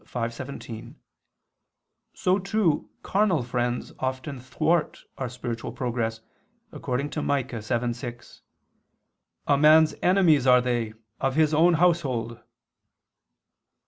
5:17), 0.03 0.95
so 2.15 2.39
too 2.39 2.89
carnal 3.03 3.43
friends 3.43 3.91
often 3.99 4.39
thwart 4.39 5.03
our 5.19 5.29
spiritual 5.29 5.71
progress, 5.71 6.21
according 6.71 7.11
to 7.11 7.21
Mic. 7.21 7.49
7:6, 7.49 8.41
"A 9.45 9.57
man's 9.59 9.93
enemies 10.01 10.47
are 10.47 10.59
they 10.59 10.93
of 11.19 11.35
his 11.35 11.53
own 11.53 11.75
household." 11.75 12.41